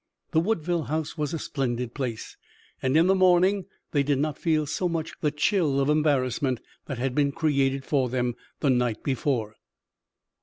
The 0.31 0.39
Woodville 0.39 0.85
house 0.85 1.15
was 1.15 1.31
a 1.31 1.37
splendid 1.37 1.93
place, 1.93 2.35
and 2.81 2.97
in 2.97 3.05
the 3.05 3.13
morning 3.13 3.65
they 3.91 4.01
did 4.01 4.17
not 4.17 4.35
feel 4.35 4.65
so 4.65 4.89
much 4.89 5.13
the 5.21 5.29
chill 5.29 5.79
of 5.79 5.89
embarrassment 5.91 6.59
that 6.87 6.97
had 6.97 7.13
been 7.13 7.31
created 7.31 7.85
for 7.85 8.09
them 8.09 8.33
the 8.61 8.71
night 8.71 9.03
before. 9.03 9.57